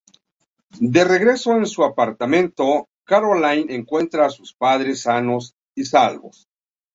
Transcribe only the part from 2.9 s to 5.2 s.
Coraline encuentra a sus padres